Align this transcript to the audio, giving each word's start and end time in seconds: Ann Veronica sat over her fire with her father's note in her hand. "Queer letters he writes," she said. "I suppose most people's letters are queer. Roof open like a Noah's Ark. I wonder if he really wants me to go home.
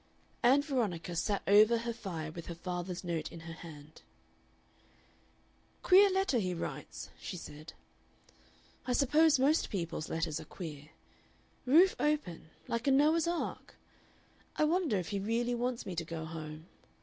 Ann 0.41 0.63
Veronica 0.63 1.15
sat 1.15 1.43
over 1.47 1.77
her 1.77 1.93
fire 1.93 2.31
with 2.31 2.47
her 2.47 2.55
father's 2.55 3.03
note 3.03 3.31
in 3.31 3.41
her 3.41 3.53
hand. 3.53 4.01
"Queer 5.83 6.09
letters 6.09 6.41
he 6.41 6.55
writes," 6.55 7.11
she 7.19 7.37
said. 7.37 7.73
"I 8.87 8.93
suppose 8.93 9.37
most 9.37 9.69
people's 9.69 10.09
letters 10.09 10.39
are 10.39 10.45
queer. 10.45 10.89
Roof 11.67 11.95
open 11.99 12.49
like 12.67 12.87
a 12.87 12.91
Noah's 12.91 13.27
Ark. 13.27 13.75
I 14.55 14.63
wonder 14.63 14.97
if 14.97 15.09
he 15.09 15.19
really 15.19 15.53
wants 15.53 15.85
me 15.85 15.95
to 15.95 16.03
go 16.03 16.25
home. 16.25 16.65